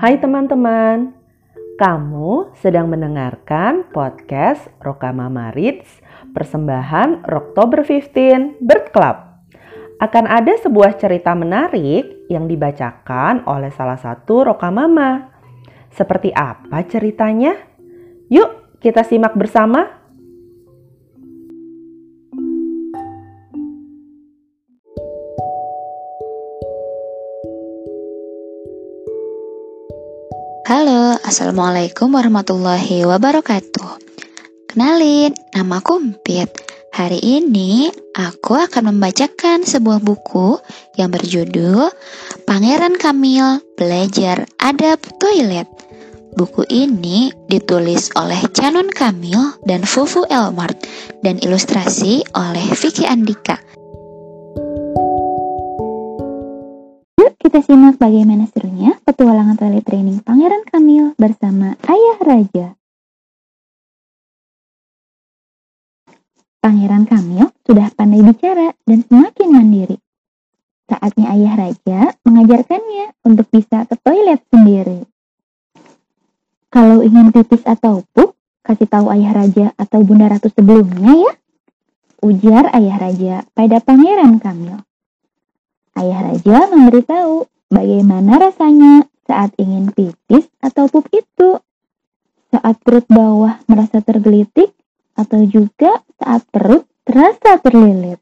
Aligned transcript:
Hai 0.00 0.16
teman-teman, 0.16 1.12
kamu 1.76 2.56
sedang 2.56 2.88
mendengarkan 2.88 3.84
podcast 3.92 4.72
Rokamama 4.80 5.52
Reads 5.52 6.00
persembahan 6.32 7.28
Oktober 7.28 7.84
15 7.84 8.64
Bird 8.64 8.96
Club. 8.96 9.16
Akan 10.00 10.24
ada 10.24 10.56
sebuah 10.56 10.96
cerita 10.96 11.36
menarik 11.36 12.32
yang 12.32 12.48
dibacakan 12.48 13.44
oleh 13.44 13.68
salah 13.76 14.00
satu 14.00 14.48
Rokamama. 14.48 15.36
Seperti 15.92 16.32
apa 16.32 16.80
ceritanya? 16.88 17.52
Yuk 18.32 18.80
kita 18.80 19.04
simak 19.04 19.36
bersama. 19.36 19.99
Halo, 30.70 31.18
Assalamualaikum 31.26 32.14
warahmatullahi 32.14 33.02
wabarakatuh. 33.02 33.90
Kenalin, 34.70 35.34
nama 35.50 35.82
aku 35.82 35.98
Empit. 35.98 36.46
Hari 36.94 37.18
ini 37.18 37.90
aku 38.14 38.54
akan 38.54 38.94
membacakan 38.94 39.66
sebuah 39.66 39.98
buku 39.98 40.62
yang 40.94 41.10
berjudul 41.10 41.90
Pangeran 42.46 43.02
Kamil 43.02 43.58
Belajar 43.74 44.46
Adab 44.62 45.02
Toilet. 45.18 45.66
Buku 46.38 46.62
ini 46.70 47.34
ditulis 47.50 48.14
oleh 48.14 48.38
Canon 48.54 48.94
Kamil 48.94 49.58
dan 49.66 49.82
Fufu 49.82 50.22
Elmart 50.30 50.86
dan 51.26 51.42
ilustrasi 51.42 52.22
oleh 52.38 52.66
Vicky 52.78 53.10
Andika. 53.10 53.58
Yuk 57.18 57.34
kita 57.42 57.58
simak 57.58 57.98
bagaimana 57.98 58.46
serunya 58.54 58.69
petualangan 59.20 59.84
training 59.84 60.24
Pangeran 60.24 60.64
Kamil 60.64 61.12
bersama 61.20 61.76
Ayah 61.84 62.18
Raja. 62.24 62.72
Pangeran 66.64 67.04
Kamil 67.04 67.52
sudah 67.68 67.92
pandai 67.92 68.24
bicara 68.24 68.72
dan 68.88 69.04
semakin 69.04 69.48
mandiri. 69.52 70.00
Saatnya 70.88 71.36
Ayah 71.36 71.52
Raja 71.52 72.00
mengajarkannya 72.24 73.12
untuk 73.28 73.44
bisa 73.52 73.84
ke 73.84 73.92
toilet 74.00 74.40
sendiri. 74.48 75.04
Kalau 76.72 77.04
ingin 77.04 77.28
pipis 77.28 77.60
atau 77.68 78.00
pup, 78.16 78.32
kasih 78.64 78.88
tahu 78.88 79.12
Ayah 79.12 79.36
Raja 79.36 79.66
atau 79.76 80.00
Bunda 80.00 80.32
Ratu 80.32 80.48
sebelumnya 80.48 81.28
ya. 81.28 81.32
Ujar 82.24 82.72
Ayah 82.72 82.96
Raja 82.96 83.34
pada 83.52 83.84
Pangeran 83.84 84.40
Kamil. 84.40 84.80
Ayah 85.92 86.20
Raja 86.24 86.72
memberitahu 86.72 87.59
bagaimana 87.70 88.36
rasanya 88.36 89.06
saat 89.24 89.54
ingin 89.56 89.94
pipis 89.94 90.50
atau 90.60 90.90
pup 90.90 91.06
itu. 91.14 91.62
Saat 92.50 92.82
perut 92.82 93.06
bawah 93.06 93.62
merasa 93.70 94.02
tergelitik 94.02 94.74
atau 95.14 95.46
juga 95.46 96.02
saat 96.18 96.42
perut 96.50 96.82
terasa 97.06 97.62
terlilit. 97.62 98.18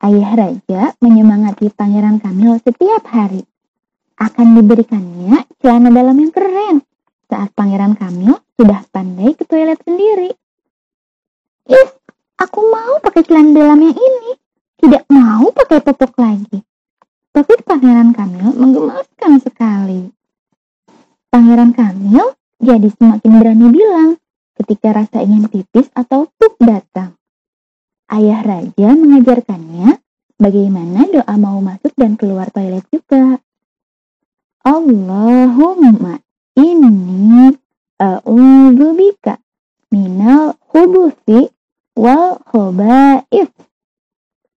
Ayah 0.00 0.32
Raja 0.32 0.82
menyemangati 1.00 1.72
Pangeran 1.72 2.20
Kamil 2.20 2.60
setiap 2.60 3.04
hari. 3.08 3.44
Akan 4.20 4.52
diberikannya 4.52 5.48
celana 5.60 5.88
dalam 5.88 6.16
yang 6.20 6.32
keren 6.32 6.84
saat 7.28 7.52
Pangeran 7.56 7.96
Kamil 7.96 8.36
sudah 8.60 8.84
pandai 8.92 9.32
ke 9.32 9.48
toilet 9.48 9.80
sendiri. 9.80 10.36
Ih, 11.72 11.88
aku 12.36 12.60
mau 12.68 13.00
pakai 13.00 13.24
celana 13.24 13.56
dalam 13.56 13.80
yang 13.80 13.96
ini. 13.96 14.32
Tidak 14.80 15.08
mau 15.08 15.48
pakai 15.52 15.80
popok 15.80 16.12
lagi. 16.20 16.60
Tapi 17.40 17.56
Pangeran 17.64 18.12
Kamil 18.12 18.52
menggemaskan 18.52 19.40
sekali. 19.40 20.12
Pangeran 21.32 21.72
Kamil 21.72 22.36
jadi 22.60 22.84
semakin 22.92 23.32
berani 23.40 23.66
bilang 23.72 24.20
ketika 24.60 24.92
rasa 24.92 25.24
ingin 25.24 25.48
pipis 25.48 25.88
atau 25.96 26.28
pup 26.36 26.60
datang. 26.60 27.16
Ayah 28.12 28.44
Raja 28.44 28.92
mengajarkannya 28.92 30.04
bagaimana 30.36 31.08
doa 31.08 31.34
mau 31.40 31.64
masuk 31.64 31.96
dan 31.96 32.20
keluar 32.20 32.52
toilet 32.52 32.84
juga. 32.92 33.40
Allahumma 34.60 36.20
inni 36.60 37.56
a'udzubika 37.96 39.40
minal 39.88 40.60
khubuthi 40.68 41.48
wal 41.96 42.36
khaba'ith. 42.52 43.48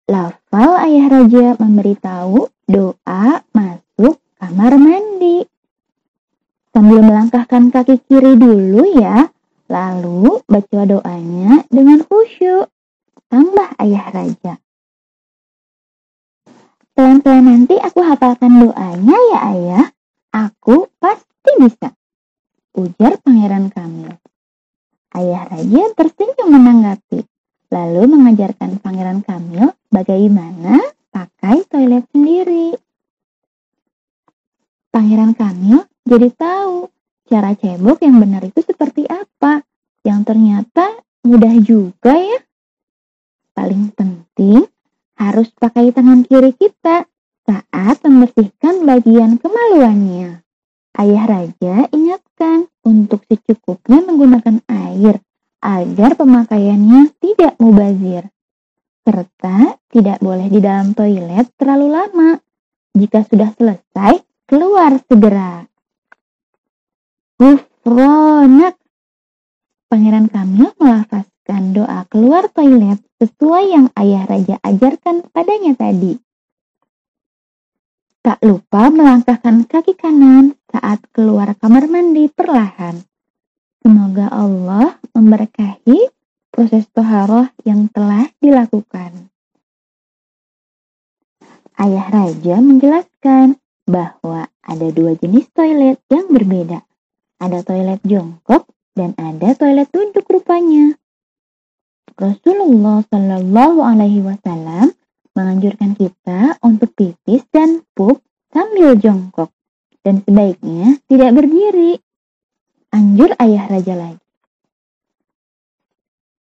Lafal 0.04 0.72
ayah 0.84 1.08
raja 1.08 1.56
memberitahu 1.64 2.53
doa 2.68 3.44
masuk 3.52 4.20
kamar 4.40 4.76
mandi. 4.80 5.46
Sambil 6.74 7.06
melangkahkan 7.06 7.70
kaki 7.70 8.02
kiri 8.10 8.34
dulu 8.34 8.98
ya, 8.98 9.30
lalu 9.70 10.42
baca 10.50 10.82
doanya 10.90 11.62
dengan 11.70 12.02
khusyuk. 12.02 12.68
Tambah 13.30 13.78
ayah 13.78 14.10
raja. 14.10 14.54
Pelan-pelan 16.94 17.46
nanti 17.50 17.76
aku 17.82 18.06
hafalkan 18.06 18.62
doanya 18.62 19.18
ya 19.34 19.40
ayah. 19.54 19.86
Aku 20.34 20.90
pasti 21.02 21.52
bisa. 21.58 21.94
Ujar 22.74 23.22
Pangeran 23.22 23.70
Kamil. 23.70 24.14
Ayah 25.14 25.46
Raja 25.46 25.94
tersenyum 25.94 26.50
menanggapi. 26.50 27.22
Lalu 27.70 28.02
mengajarkan 28.10 28.82
Pangeran 28.82 29.22
Kamil 29.22 29.74
bagaimana 29.94 30.82
pakai 31.44 31.68
toilet 31.68 32.08
sendiri. 32.16 32.72
Pangeran 34.96 35.36
Kamil 35.36 35.84
jadi 36.08 36.32
tahu 36.32 36.88
cara 37.28 37.52
cebok 37.52 38.00
yang 38.00 38.16
benar 38.24 38.48
itu 38.48 38.64
seperti 38.64 39.04
apa. 39.12 39.60
Yang 40.08 40.20
ternyata 40.24 41.04
mudah 41.28 41.52
juga 41.60 42.16
ya. 42.16 42.40
Paling 43.52 43.92
penting 43.92 44.64
harus 45.20 45.52
pakai 45.60 45.92
tangan 45.92 46.24
kiri 46.24 46.56
kita 46.56 47.12
saat 47.44 48.00
membersihkan 48.08 48.88
bagian 48.88 49.36
kemaluannya. 49.36 50.48
Ayah 50.96 51.26
Raja 51.28 51.92
ingatkan 51.92 52.72
untuk 52.88 53.28
secukupnya 53.28 54.00
menggunakan 54.00 54.64
air 54.72 55.20
agar 55.60 56.16
pemakaiannya 56.16 57.12
tidak 57.20 57.60
mubazir. 57.60 58.32
Serta 59.04 59.76
tidak 59.92 60.24
boleh 60.24 60.48
di 60.48 60.64
dalam 60.64 60.96
toilet 60.96 61.52
terlalu 61.60 61.88
lama. 61.92 62.40
Jika 62.96 63.28
sudah 63.28 63.52
selesai, 63.52 64.24
keluar 64.48 64.96
segera. 65.04 65.68
Gufronak. 67.36 68.80
Pangeran 69.92 70.32
Kamil 70.32 70.72
melafazkan 70.80 71.76
doa 71.76 72.08
keluar 72.08 72.48
toilet 72.48 73.04
sesuai 73.20 73.64
yang 73.76 73.88
ayah 74.00 74.24
raja 74.24 74.56
ajarkan 74.64 75.28
padanya 75.36 75.76
tadi. 75.76 76.16
Tak 78.24 78.40
lupa 78.40 78.88
melangkahkan 78.88 79.68
kaki 79.68 80.00
kanan 80.00 80.56
saat 80.72 81.04
keluar 81.12 81.60
kamar 81.60 81.92
mandi 81.92 82.32
perlahan. 82.32 83.04
Semoga 83.84 84.32
Allah 84.32 84.96
memberkahi 85.12 86.23
proses 86.54 86.86
toharoh 86.94 87.50
yang 87.66 87.90
telah 87.90 88.30
dilakukan. 88.38 89.34
Ayah 91.74 92.06
Raja 92.14 92.62
menjelaskan 92.62 93.58
bahwa 93.90 94.46
ada 94.62 94.88
dua 94.94 95.18
jenis 95.18 95.50
toilet 95.52 95.98
yang 96.14 96.30
berbeda. 96.30 96.86
Ada 97.42 97.66
toilet 97.66 98.00
jongkok 98.06 98.70
dan 98.94 99.18
ada 99.18 99.58
toilet 99.58 99.90
duduk 99.90 100.24
rupanya. 100.30 100.96
Rasulullah 102.14 103.02
Shallallahu 103.10 103.82
Alaihi 103.82 104.22
Wasallam 104.22 104.94
menganjurkan 105.34 105.98
kita 105.98 106.62
untuk 106.62 106.94
pipis 106.94 107.42
dan 107.50 107.82
pup 107.98 108.22
sambil 108.54 108.94
jongkok 108.96 109.50
dan 110.06 110.22
sebaiknya 110.22 111.02
tidak 111.10 111.32
berdiri. 111.34 111.98
Anjur 112.94 113.34
ayah 113.42 113.66
raja 113.66 113.98
lagi. 113.98 114.23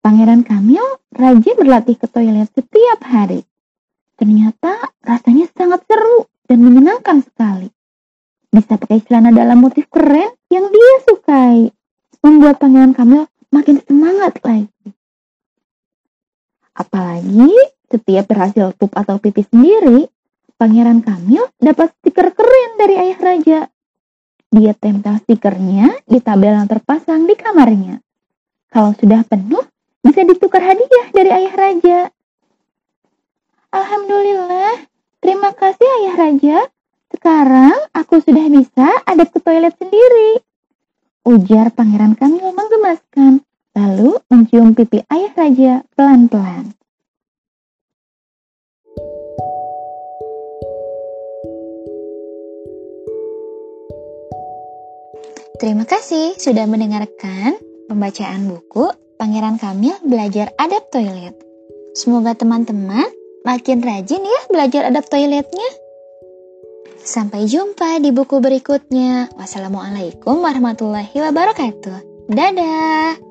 Pangeran 0.09 0.41
Kamil 0.41 0.81
rajin 1.13 1.53
berlatih 1.61 2.01
ke 2.01 2.09
toilet 2.09 2.49
setiap 2.57 2.97
hari. 3.05 3.45
Ternyata 4.17 4.97
rasanya 5.05 5.53
sangat 5.53 5.85
seru 5.85 6.25
dan 6.49 6.65
menyenangkan 6.65 7.21
sekali. 7.21 7.69
Bisa 8.49 8.81
pakai 8.81 9.05
celana 9.05 9.37
dalam 9.37 9.61
motif 9.61 9.85
keren 9.93 10.33
yang 10.49 10.73
dia 10.73 10.95
sukai. 11.05 11.69
Membuat 12.25 12.57
Pangeran 12.57 12.97
Kamil 12.97 13.29
makin 13.53 13.85
semangat 13.85 14.41
lagi. 14.49 14.97
Apalagi 16.73 17.53
setiap 17.93 18.33
berhasil 18.33 18.73
pup 18.81 18.97
atau 18.97 19.21
pipis 19.21 19.45
sendiri, 19.53 20.09
Pangeran 20.57 21.05
Kamil 21.05 21.53
dapat 21.61 21.93
stiker 22.01 22.33
keren 22.33 22.81
dari 22.81 22.97
ayah 22.97 23.19
raja. 23.21 23.61
Dia 24.57 24.73
tempel 24.73 25.21
stikernya 25.29 26.01
di 26.09 26.17
tabel 26.25 26.57
yang 26.57 26.65
terpasang 26.65 27.29
di 27.29 27.37
kamarnya. 27.37 28.01
Kalau 28.73 28.97
sudah 28.97 29.21
penuh, 29.29 29.69
bisa 30.09 30.25
ditukar 30.25 30.65
hadiah 30.65 31.07
dari 31.13 31.29
ayah 31.29 31.53
raja. 31.53 31.99
Alhamdulillah, 33.69 34.89
terima 35.21 35.53
kasih 35.53 35.85
ayah 36.01 36.15
raja. 36.17 36.59
Sekarang 37.13 37.77
aku 37.93 38.25
sudah 38.25 38.49
bisa 38.49 38.89
adap 39.05 39.29
ke 39.37 39.39
toilet 39.45 39.77
sendiri. 39.77 40.41
Ujar 41.29 41.69
Pangeran 41.77 42.17
Kamil 42.17 42.57
menggemaskan, 42.57 43.45
lalu 43.77 44.17
mencium 44.33 44.73
pipi 44.73 45.05
ayah 45.13 45.33
raja 45.37 45.73
pelan-pelan. 45.93 46.73
Terima 55.61 55.85
kasih 55.85 56.39
sudah 56.41 56.65
mendengarkan 56.65 57.61
pembacaan 57.93 58.47
buku 58.49 58.89
Pangeran 59.19 59.59
Kamil 59.59 59.99
Belajar 60.07 60.55
Adab 60.57 60.87
Toilet. 60.95 61.35
Semoga 61.99 62.39
teman-teman 62.39 63.11
makin 63.43 63.83
rajin 63.83 64.23
ya 64.23 64.41
belajar 64.47 64.87
adab 64.87 65.11
toiletnya. 65.11 65.69
Sampai 67.03 67.51
jumpa 67.51 67.99
di 67.99 68.15
buku 68.15 68.39
berikutnya. 68.39 69.35
Wassalamualaikum 69.35 70.39
warahmatullahi 70.39 71.19
wabarakatuh. 71.19 72.31
Dadah. 72.31 73.28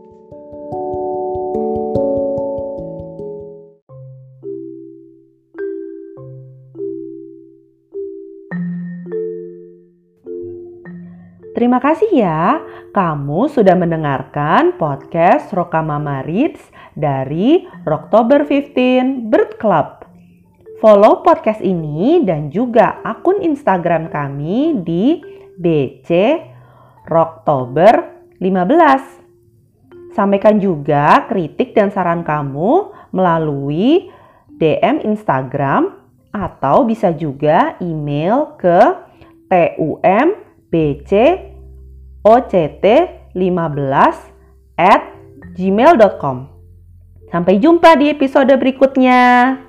Terima 11.57 11.81
kasih 11.81 12.21
ya, 12.21 12.61
kamu 12.93 13.49
sudah 13.49 13.73
mendengarkan 13.73 14.77
podcast 14.77 15.49
Rokamama 15.49 16.21
Reads 16.21 16.61
dari 16.93 17.65
Oktober 17.81 18.45
15 18.45 19.25
Bird 19.25 19.57
Club. 19.57 20.05
Follow 20.77 21.25
podcast 21.25 21.57
ini 21.65 22.21
dan 22.21 22.53
juga 22.53 23.01
akun 23.01 23.41
Instagram 23.41 24.13
kami 24.13 24.85
di 24.85 25.17
BC 25.57 26.37
Oktober 27.09 28.05
15. 28.37 30.13
Sampaikan 30.13 30.61
juga 30.61 31.25
kritik 31.25 31.73
dan 31.73 31.89
saran 31.89 32.21
kamu 32.21 32.93
melalui 33.09 34.13
DM 34.61 35.01
Instagram 35.09 36.05
atau 36.29 36.85
bisa 36.85 37.09
juga 37.17 37.81
email 37.81 38.53
ke 38.61 38.93
tumbc 40.77 41.11
oct15 42.27 44.15
at 44.77 45.01
gmail.com. 45.55 46.37
Sampai 47.27 47.59
jumpa 47.59 47.95
di 47.99 48.11
episode 48.11 48.51
berikutnya. 48.55 49.66